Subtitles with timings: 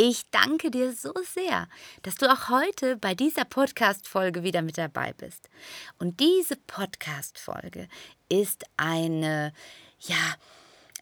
[0.00, 1.66] Ich danke dir so sehr,
[2.02, 5.50] dass du auch heute bei dieser Podcast-Folge wieder mit dabei bist.
[5.98, 7.88] Und diese Podcast-Folge
[8.28, 9.52] ist eine,
[9.98, 10.36] ja,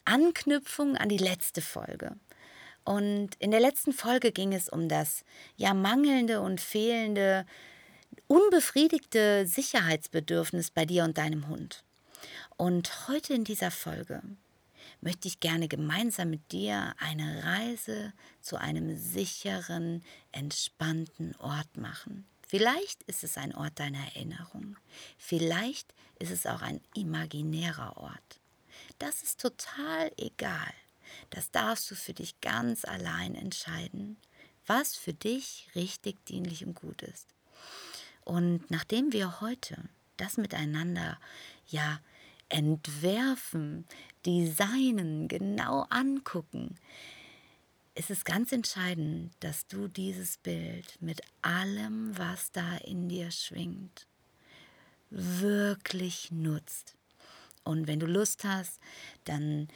[0.06, 2.16] Anknüpfung an die letzte Folge.
[2.84, 5.27] Und in der letzten Folge ging es um das,
[5.58, 7.44] ja, mangelnde und fehlende,
[8.28, 11.84] unbefriedigte Sicherheitsbedürfnis bei dir und deinem Hund.
[12.56, 14.22] Und heute in dieser Folge
[15.06, 20.02] möchte ich gerne gemeinsam mit dir eine Reise zu einem sicheren,
[20.33, 22.27] entspannten Ort machen.
[22.44, 24.77] Vielleicht ist es ein Ort deiner Erinnerung.
[25.17, 28.41] Vielleicht ist es auch ein imaginärer Ort.
[28.98, 30.75] Das ist total egal.
[31.30, 34.17] Das darfst du für dich ganz allein entscheiden,
[34.67, 37.28] was für dich richtig dienlich und gut ist.
[38.25, 41.17] Und nachdem wir heute das miteinander
[41.69, 42.00] ja
[42.48, 43.86] entwerfen,
[44.25, 46.77] designen, genau angucken,
[47.94, 54.06] ist es ganz entscheidend, dass du dieses Bild mit allem, was da in dir schwingt,
[55.11, 56.94] wirklich nutzt.
[57.64, 58.80] Und wenn du Lust hast,
[59.24, 59.69] dann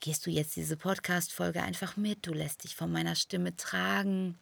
[0.00, 2.26] gehst du jetzt diese Podcast-Folge einfach mit.
[2.26, 4.38] Du lässt dich von meiner Stimme tragen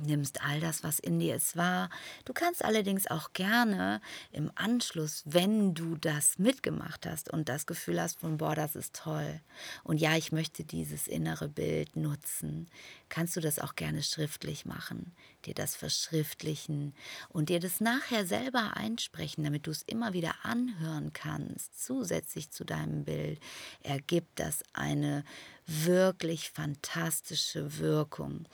[0.00, 1.90] nimmst all das, was in dir ist, wahr.
[2.24, 4.00] Du kannst allerdings auch gerne
[4.32, 8.94] im Anschluss, wenn du das mitgemacht hast und das Gefühl hast von, boah, das ist
[8.94, 9.40] toll
[9.84, 12.68] und ja, ich möchte dieses innere Bild nutzen,
[13.08, 15.12] kannst du das auch gerne schriftlich machen,
[15.44, 16.94] dir das verschriftlichen
[17.28, 21.82] und dir das nachher selber einsprechen, damit du es immer wieder anhören kannst.
[21.82, 23.40] Zusätzlich zu deinem Bild
[23.82, 25.24] ergibt das eine
[25.70, 28.46] wirklich fantastische Wirkung,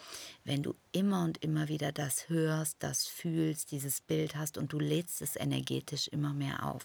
[0.44, 4.78] wenn du immer und immer wieder das hörst, das fühlst, dieses Bild hast und du
[4.78, 6.84] lädst es energetisch immer mehr auf.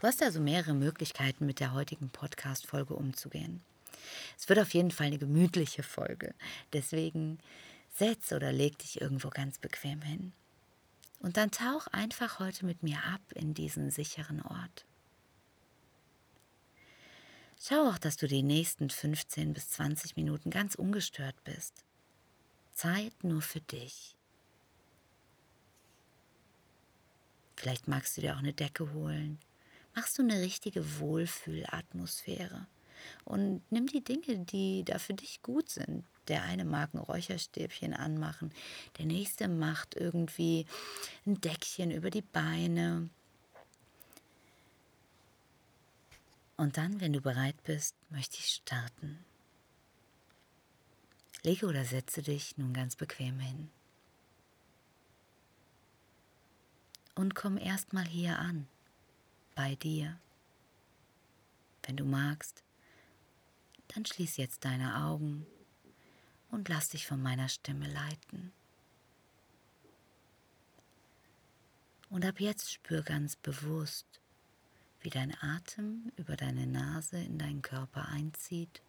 [0.00, 3.60] Du hast also mehrere Möglichkeiten, mit der heutigen Podcast-Folge umzugehen.
[4.38, 6.34] Es wird auf jeden Fall eine gemütliche Folge.
[6.72, 7.38] Deswegen
[7.90, 10.32] setz oder leg dich irgendwo ganz bequem hin.
[11.20, 14.84] Und dann tauch einfach heute mit mir ab in diesen sicheren Ort.
[17.64, 21.84] Schau auch, dass du die nächsten 15 bis 20 Minuten ganz ungestört bist.
[22.72, 24.16] Zeit nur für dich.
[27.54, 29.38] Vielleicht magst du dir auch eine Decke holen.
[29.94, 32.66] Machst du eine richtige Wohlfühlatmosphäre.
[33.24, 36.04] Und nimm die Dinge, die da für dich gut sind.
[36.26, 38.52] Der eine mag ein Räucherstäbchen anmachen,
[38.98, 40.66] der nächste macht irgendwie
[41.26, 43.08] ein Deckchen über die Beine
[46.62, 49.24] Und dann, wenn du bereit bist, möchte ich starten.
[51.42, 53.68] Lege oder setze dich nun ganz bequem hin.
[57.16, 58.68] Und komm erstmal hier an,
[59.56, 60.20] bei dir.
[61.82, 62.62] Wenn du magst,
[63.88, 65.44] dann schließ jetzt deine Augen
[66.52, 68.52] und lass dich von meiner Stimme leiten.
[72.08, 74.21] Und ab jetzt spür ganz bewusst,
[75.02, 78.82] wie dein Atem über deine Nase in deinen Körper einzieht,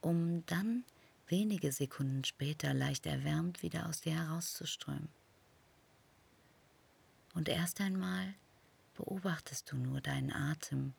[0.00, 0.84] um dann
[1.26, 5.08] wenige Sekunden später leicht erwärmt wieder aus dir herauszuströmen.
[7.34, 8.34] Und erst einmal
[8.96, 10.94] beobachtest du nur deinen Atem,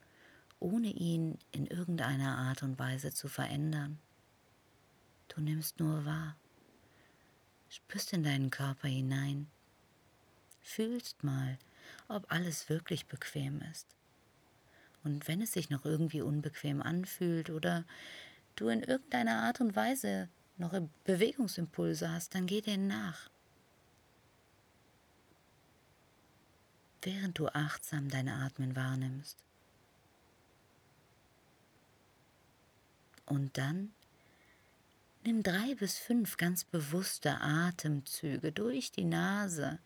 [0.60, 3.98] ohne ihn in irgendeiner Art und Weise zu verändern.
[5.30, 6.36] Du nimmst nur wahr,
[7.70, 9.48] spürst in deinen Körper hinein,
[10.62, 11.58] fühlst mal,
[12.08, 13.88] ob alles wirklich bequem ist.
[15.04, 17.86] Und wenn es sich noch irgendwie unbequem anfühlt oder
[18.56, 23.30] du in irgendeiner Art und Weise noch Bewegungsimpulse hast, dann geh denen nach.
[27.02, 29.38] Während du achtsam dein Atmen wahrnimmst.
[33.26, 33.94] Und dann
[35.30, 39.78] Nimm drei bis fünf ganz bewusste Atemzüge durch die Nase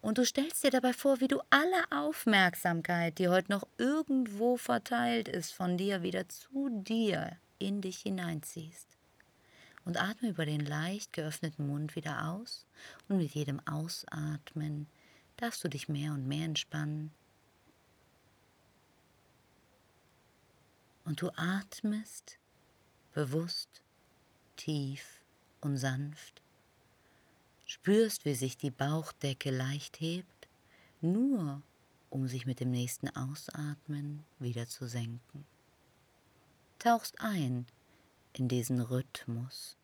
[0.00, 5.28] und du stellst dir dabei vor, wie du alle Aufmerksamkeit, die heute noch irgendwo verteilt
[5.28, 8.98] ist, von dir wieder zu dir in dich hineinziehst.
[9.84, 12.66] Und atme über den leicht geöffneten Mund wieder aus
[13.08, 14.88] und mit jedem Ausatmen
[15.36, 17.12] darfst du dich mehr und mehr entspannen.
[21.04, 22.40] Und du atmest
[23.12, 23.82] bewusst
[24.60, 25.22] tief
[25.62, 26.42] und sanft.
[27.64, 30.48] Spürst, wie sich die Bauchdecke leicht hebt,
[31.00, 31.62] nur
[32.10, 35.46] um sich mit dem nächsten Ausatmen wieder zu senken.
[36.78, 37.66] Tauchst ein
[38.34, 39.76] in diesen Rhythmus.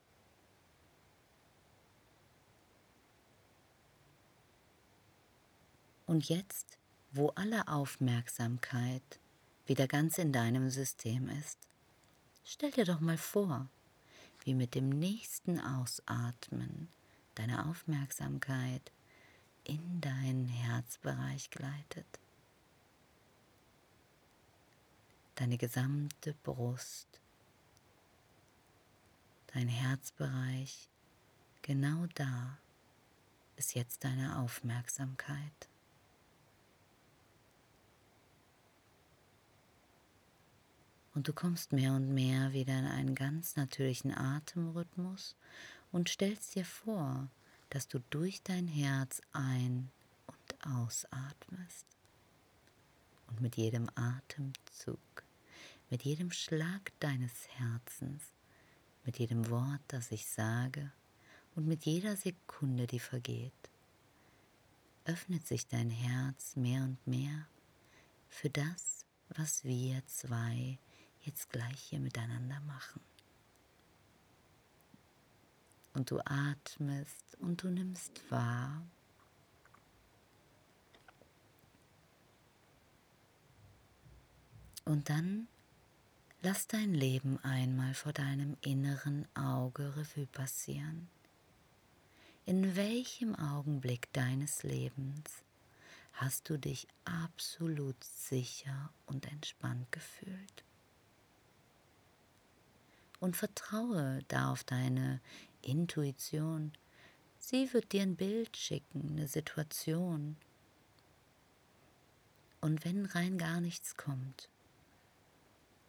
[6.05, 6.79] Und jetzt,
[7.13, 9.21] wo alle Aufmerksamkeit
[9.65, 11.59] wieder ganz in deinem System ist,
[12.45, 13.69] stell dir doch mal vor,
[14.47, 16.89] wie mit dem nächsten Ausatmen
[17.35, 18.93] deine Aufmerksamkeit
[19.65, 22.07] in deinen Herzbereich gleitet.
[25.35, 27.09] Deine gesamte Brust,
[29.53, 30.89] dein Herzbereich,
[31.63, 32.57] genau da
[33.57, 35.69] ist jetzt deine Aufmerksamkeit.
[41.17, 45.35] Und du kommst mehr und mehr wieder in einen ganz natürlichen Atemrhythmus
[45.91, 47.31] und stellst dir vor,
[47.71, 49.91] dass du durch dein Herz ein-
[50.27, 51.87] und ausatmest.
[53.29, 55.25] Und mit jedem Atemzug,
[55.89, 58.35] mit jedem Schlag deines Herzens,
[59.07, 60.93] mit jedem Wort, das ich sage
[61.55, 63.71] und mit jeder Sekunde, die vergeht,
[65.07, 67.47] öffnet sich dein Herz mehr und mehr
[68.29, 70.79] für das, was wir zwei
[71.27, 73.01] jetzt gleich hier miteinander machen
[75.97, 78.83] und du atmest und du nimmst wahr.
[84.85, 85.49] Und dann
[86.43, 91.09] lass dein Leben einmal vor deinem inneren Auge Revue passieren.
[92.45, 95.43] In welchem Augenblick deines Lebens
[96.13, 100.66] hast du dich absolut sicher und entspannt gefühlt?
[103.27, 105.21] Und vertraue da auf deine
[105.61, 106.71] Intuition.
[107.41, 110.37] Sie wird dir ein Bild schicken, eine Situation.
[112.61, 114.49] Und wenn rein gar nichts kommt,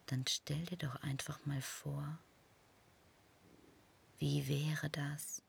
[0.06, 2.18] dann stell dir doch einfach mal vor,
[4.18, 5.40] wie wäre das,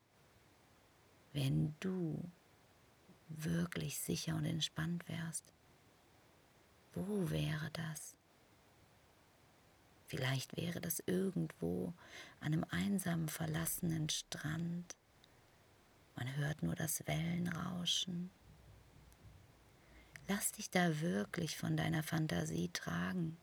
[1.34, 2.24] wenn du
[3.30, 5.44] wirklich sicher und entspannt wärst?
[6.94, 8.16] Wo wäre das?
[10.10, 11.94] Vielleicht wäre das irgendwo
[12.40, 14.96] an einem einsamen, verlassenen Strand.
[16.16, 18.32] Man hört nur das Wellenrauschen.
[20.28, 23.38] Lass dich da wirklich von deiner Fantasie tragen.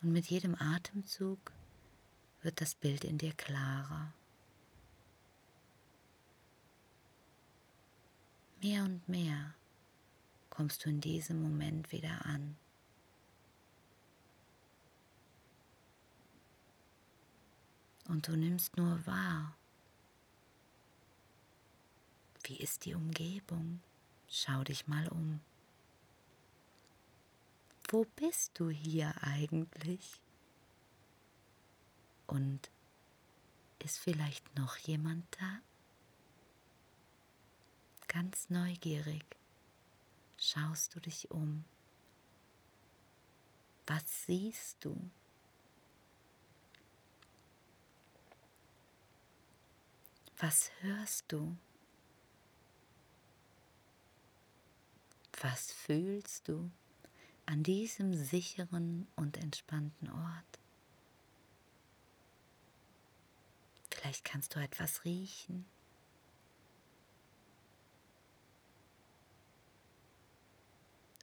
[0.00, 1.52] Und mit jedem Atemzug
[2.40, 4.14] wird das Bild in dir klarer.
[8.62, 9.54] Mehr und mehr
[10.54, 12.56] kommst du in diesem Moment wieder an.
[18.08, 19.56] Und du nimmst nur wahr.
[22.44, 23.80] Wie ist die Umgebung?
[24.28, 25.40] Schau dich mal um.
[27.88, 30.20] Wo bist du hier eigentlich?
[32.26, 32.70] Und
[33.78, 35.58] ist vielleicht noch jemand da?
[38.06, 39.24] Ganz neugierig
[40.44, 41.64] schaust du dich um?
[43.86, 45.10] Was siehst du?
[50.38, 51.56] Was hörst du?
[55.40, 56.70] Was fühlst du
[57.46, 60.58] an diesem sicheren und entspannten Ort?
[63.90, 65.66] Vielleicht kannst du etwas riechen.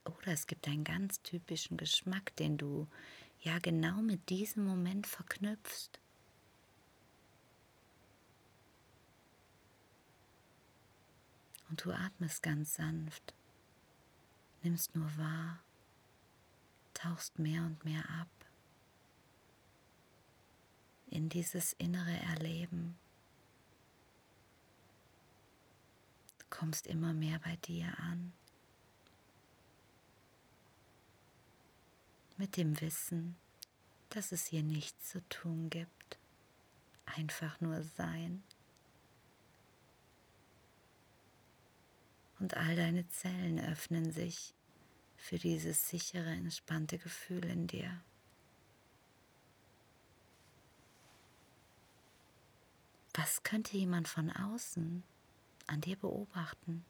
[0.05, 2.87] Oder es gibt einen ganz typischen Geschmack, den du
[3.41, 5.99] ja genau mit diesem Moment verknüpfst.
[11.69, 13.33] Und du atmest ganz sanft,
[14.61, 15.59] nimmst nur wahr,
[16.93, 18.27] tauchst mehr und mehr ab
[21.07, 22.97] in dieses innere Erleben.
[26.51, 28.33] kommst immer mehr bei dir an.
[32.41, 33.35] Mit dem Wissen,
[34.09, 36.17] dass es hier nichts zu tun gibt,
[37.05, 38.41] einfach nur sein.
[42.39, 44.55] Und all deine Zellen öffnen sich
[45.17, 48.01] für dieses sichere, entspannte Gefühl in dir.
[53.13, 55.03] Was könnte jemand von außen
[55.67, 56.83] an dir beobachten?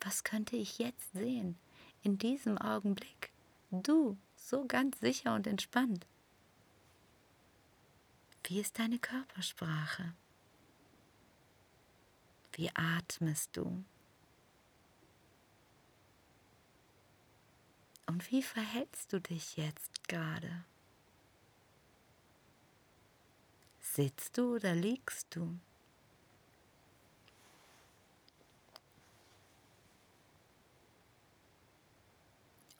[0.00, 1.58] Was könnte ich jetzt sehen,
[2.04, 3.32] in diesem Augenblick?
[3.70, 6.06] Du, so ganz sicher und entspannt.
[8.44, 10.12] Wie ist deine Körpersprache?
[12.54, 13.84] Wie atmest du?
[18.06, 20.64] Und wie verhältst du dich jetzt gerade?
[23.80, 25.56] Sitzt du oder liegst du?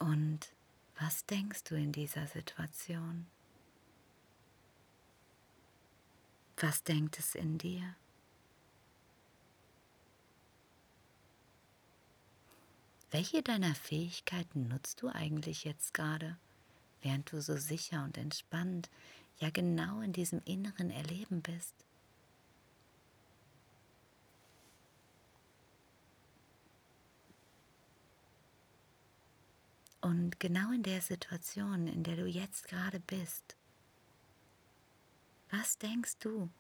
[0.01, 0.53] Und
[1.01, 3.27] was denkst du in dieser Situation?
[6.59, 7.97] Was denkt es in dir?
[13.11, 16.37] Welche deiner Fähigkeiten nutzt du eigentlich jetzt gerade,
[17.01, 18.91] während du so sicher und entspannt,
[19.39, 21.75] ja genau in diesem inneren Erleben bist?
[30.11, 33.55] Und genau in der Situation, in der du jetzt gerade bist,
[35.51, 36.51] was denkst du?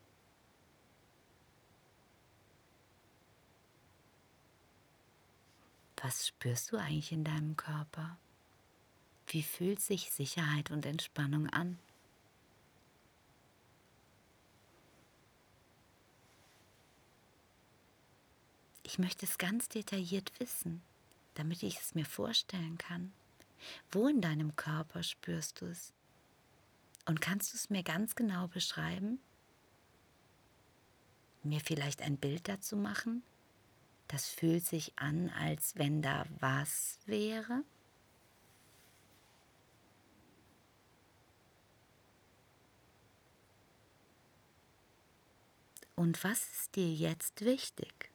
[5.96, 8.16] Was spürst du eigentlich in deinem Körper?
[9.26, 11.80] Wie fühlt sich Sicherheit und Entspannung an?
[18.84, 20.82] Ich möchte es ganz detailliert wissen,
[21.34, 23.12] damit ich es mir vorstellen kann.
[23.90, 25.92] Wo in deinem Körper spürst du es?
[27.06, 29.20] Und kannst du es mir ganz genau beschreiben?
[31.42, 33.22] Mir vielleicht ein Bild dazu machen?
[34.08, 37.62] Das fühlt sich an, als wenn da was wäre.
[45.96, 48.09] Und was ist dir jetzt wichtig?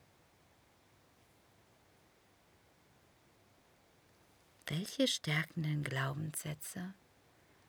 [4.67, 6.93] Welche stärkenden Glaubenssätze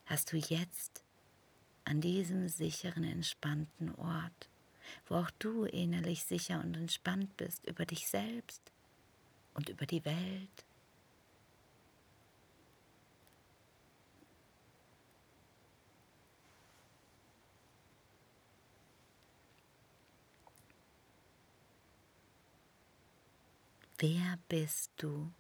[0.07, 1.05] hast du jetzt
[1.85, 4.49] an diesem sicheren, entspannten Ort?
[5.07, 8.63] wo auch du innerlich sicher und entspannt bist über dich selbst
[9.55, 10.65] und über die Welt.
[23.99, 25.31] Wer bist du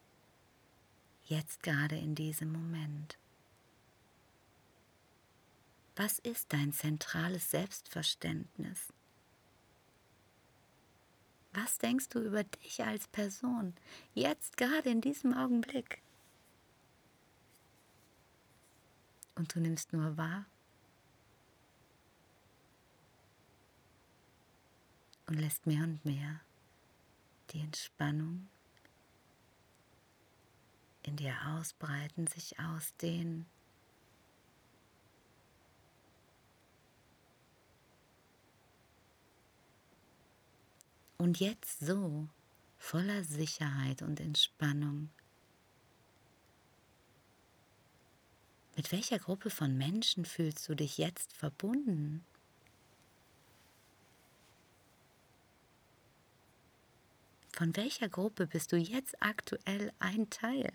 [1.26, 3.18] jetzt gerade in diesem Moment?
[5.96, 8.92] Was ist dein zentrales Selbstverständnis?
[11.52, 13.74] Was denkst du über dich als Person,
[14.14, 16.02] jetzt gerade in diesem Augenblick?
[19.36, 20.44] Und du nimmst nur wahr
[25.26, 26.40] und lässt mehr und mehr
[27.50, 28.48] die Entspannung
[31.06, 33.46] in dir ausbreiten, sich ausdehnen.
[41.18, 42.28] Und jetzt so,
[42.76, 45.10] voller Sicherheit und Entspannung.
[48.76, 52.24] Mit welcher Gruppe von Menschen fühlst du dich jetzt verbunden?
[57.52, 60.70] Von welcher Gruppe bist du jetzt aktuell ein Teil?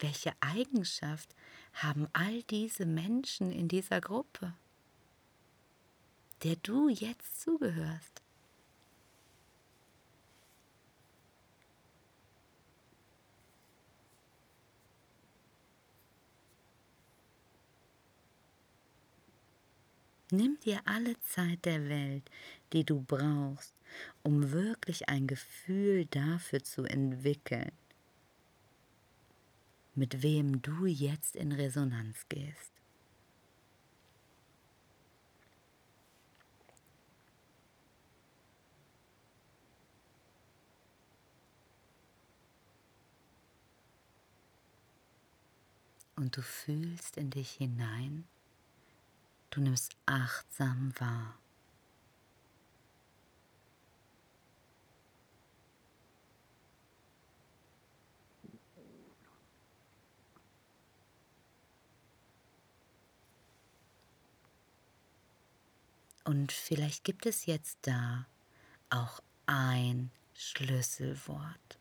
[0.00, 1.34] Welche Eigenschaft
[1.72, 4.54] haben all diese Menschen in dieser Gruppe,
[6.42, 8.22] der du jetzt zugehörst?
[20.30, 22.30] Nimm dir alle Zeit der Welt,
[22.74, 23.74] die du brauchst,
[24.22, 27.72] um wirklich ein Gefühl dafür zu entwickeln,
[29.98, 32.70] mit wem du jetzt in Resonanz gehst.
[46.14, 48.24] Und du fühlst in dich hinein,
[49.50, 51.36] du nimmst achtsam wahr.
[66.28, 68.26] Und vielleicht gibt es jetzt da
[68.90, 71.78] auch ein Schlüsselwort,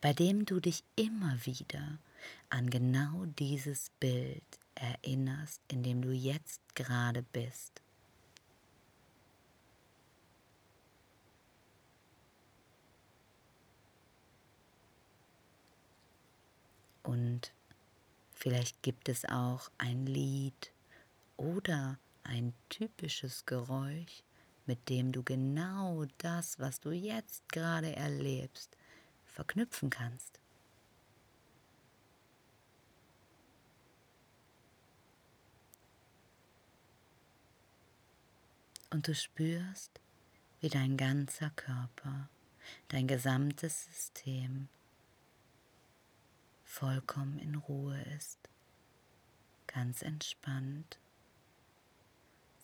[0.00, 1.98] bei dem du dich immer wieder
[2.48, 4.44] an genau dieses Bild
[4.76, 7.82] erinnerst, in dem du jetzt gerade bist.
[17.02, 17.52] Und
[18.40, 20.70] Vielleicht gibt es auch ein Lied
[21.38, 24.22] oder ein typisches Geräusch,
[24.66, 28.76] mit dem du genau das, was du jetzt gerade erlebst,
[29.24, 30.38] verknüpfen kannst.
[38.90, 40.00] Und du spürst,
[40.60, 42.28] wie dein ganzer Körper,
[42.88, 44.68] dein gesamtes System
[46.64, 48.38] vollkommen in Ruhe ist,
[49.66, 50.98] ganz entspannt,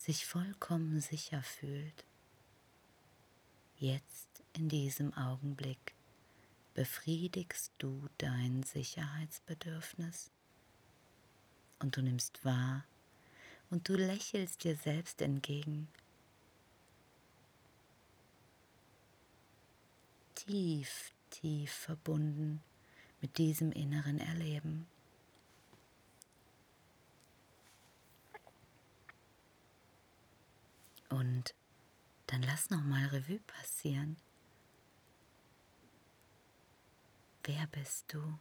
[0.05, 2.05] sich vollkommen sicher fühlt.
[3.77, 5.95] Jetzt in diesem Augenblick
[6.75, 10.29] befriedigst du dein Sicherheitsbedürfnis
[11.79, 12.85] und du nimmst wahr
[13.71, 15.87] und du lächelst dir selbst entgegen
[20.35, 22.61] tief, tief verbunden
[23.21, 24.85] mit diesem inneren Erleben.
[31.35, 31.53] Und
[32.27, 34.15] dann lass noch mal Revue passieren.
[37.43, 38.39] Wer bist du?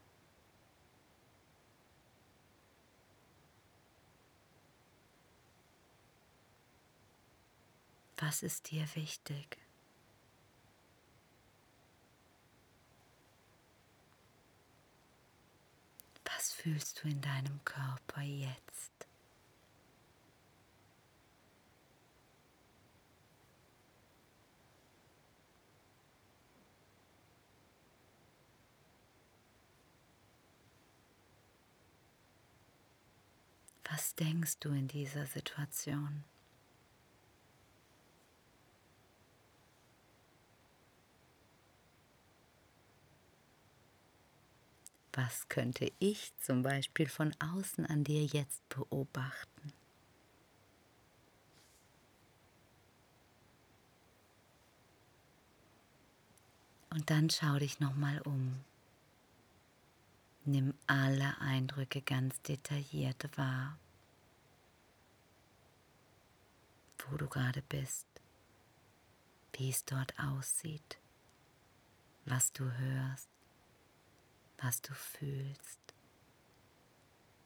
[8.17, 9.59] Was ist dir wichtig?
[16.65, 19.04] fühlst du in deinem Körper jetzt?
[33.95, 36.25] Was denkst du in dieser Situation?
[45.13, 49.73] Was könnte ich zum Beispiel von außen an dir jetzt beobachten?
[56.90, 58.64] Und dann schau dich nochmal um.
[60.47, 63.79] Nimm alle Eindrücke ganz detailliert wahr,
[67.09, 68.07] wo du gerade bist,
[69.53, 70.99] wie es dort aussieht,
[72.25, 73.29] was du hörst
[74.64, 75.95] was du fühlst,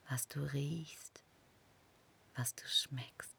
[0.09, 1.23] was du riechst,
[2.37, 3.37] was du schmeckst.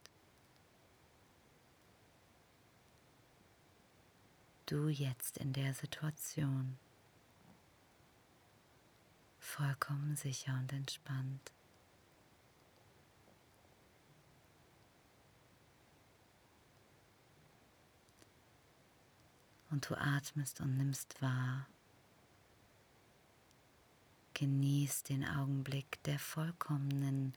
[4.65, 6.77] Du jetzt in der Situation
[9.39, 11.53] vollkommen sicher und entspannt.
[19.69, 21.67] Und du atmest und nimmst wahr,
[24.39, 27.33] Genieß den Augenblick der vollkommenen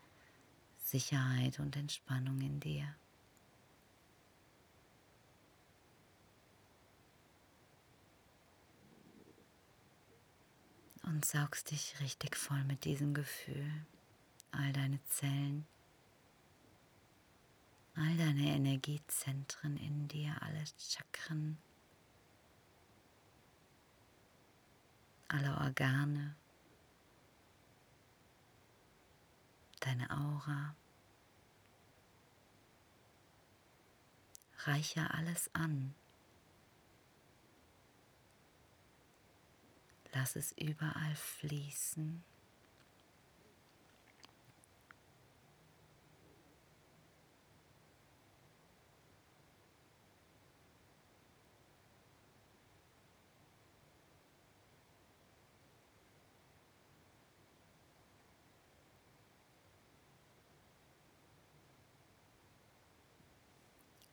[0.84, 2.94] Sicherheit und Entspannung in dir.
[11.02, 13.72] Und saugst dich richtig voll mit diesem Gefühl.
[14.52, 15.66] All deine Zellen,
[17.96, 21.58] all deine Energiezentren in dir, alle Chakren,
[25.32, 26.36] alle Organe.
[29.84, 30.74] deine Aura.
[34.64, 35.94] Reiche alles an.
[40.12, 42.22] Lass es überall fließen.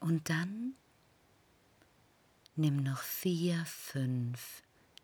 [0.10, 0.74] Und dann
[2.56, 4.64] nimm noch vier, fünf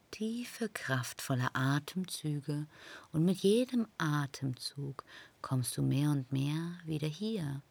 [0.09, 2.65] tiefe, kraftvolle Atemzüge
[3.11, 5.03] und mit jedem Atemzug
[5.43, 7.61] kommst du mehr und mehr wieder hier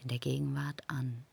[0.00, 1.26] in der Gegenwart an.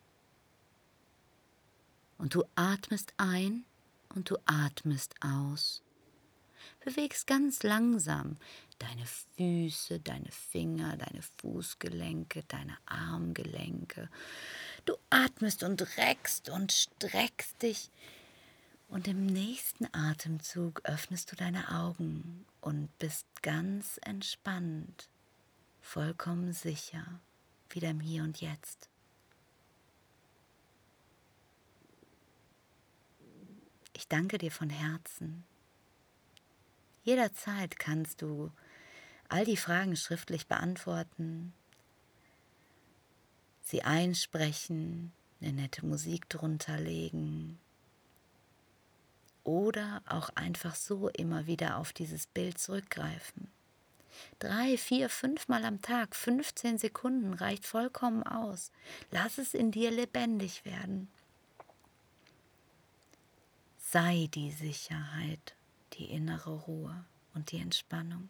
[2.17, 3.63] Und du atmest ein
[4.09, 5.83] und du atmest aus.
[6.83, 8.35] Bewegst ganz langsam
[8.79, 14.09] deine Füße, deine Finger, deine Fußgelenke, deine Armgelenke.
[14.85, 17.89] Du atmest und reckst und streckst dich.
[18.87, 25.09] Und im nächsten Atemzug öffnest du deine Augen und bist ganz entspannt,
[25.81, 27.19] vollkommen sicher,
[27.69, 28.89] wieder im Hier und Jetzt.
[33.93, 35.45] Ich danke dir von Herzen.
[37.03, 38.51] Jederzeit kannst du
[39.29, 41.53] all die Fragen schriftlich beantworten,
[43.65, 47.59] sie einsprechen, eine nette Musik drunter legen
[49.43, 53.49] oder auch einfach so immer wieder auf dieses Bild zurückgreifen.
[54.39, 58.71] Drei, vier, fünfmal am Tag, 15 Sekunden reicht vollkommen aus.
[59.11, 61.09] Lass es in dir lebendig werden.
[63.77, 65.55] Sei die Sicherheit,
[65.93, 68.29] die innere Ruhe und die Entspannung.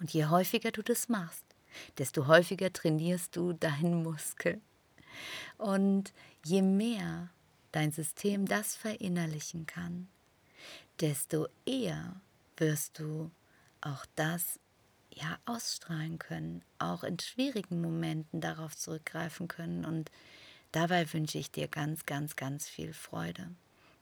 [0.00, 1.44] Und je häufiger du das machst,
[1.98, 4.60] desto häufiger trainierst du deinen Muskel.
[5.58, 6.12] Und
[6.44, 7.30] je mehr
[7.72, 10.08] dein System das verinnerlichen kann,
[11.00, 12.20] desto eher
[12.56, 13.30] wirst du
[13.80, 14.58] auch das
[15.12, 19.84] ja ausstrahlen können, auch in schwierigen Momenten darauf zurückgreifen können.
[19.84, 20.10] Und
[20.72, 23.50] dabei wünsche ich dir ganz, ganz, ganz viel Freude.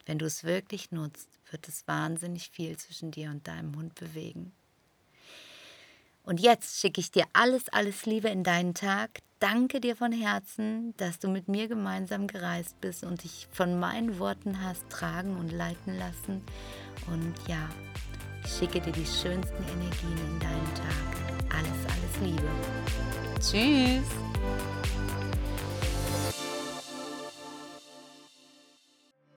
[0.07, 4.53] Wenn du es wirklich nutzt, wird es wahnsinnig viel zwischen dir und deinem Hund bewegen.
[6.25, 9.11] Und jetzt schicke ich dir alles, alles Liebe in deinen Tag.
[9.41, 14.21] Danke dir von Herzen, dass du mit mir gemeinsam gereist bist und dich von meinen
[14.21, 16.45] Worten hast tragen und leiten lassen.
[17.09, 17.69] Und ja,
[18.45, 21.57] ich schicke dir die schönsten Energien in deinen Tag.
[21.57, 22.49] Alles, alles Liebe.
[23.41, 24.09] Tschüss.